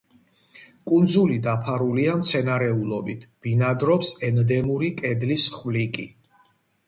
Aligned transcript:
კუნძული 0.91 1.35
დაფარულია 1.47 2.15
მცენარეულობით, 2.21 3.27
ბინადრობს 3.47 4.11
ენდემური 4.31 4.91
კედლის 5.03 5.47
ხვლიკი. 5.59 6.09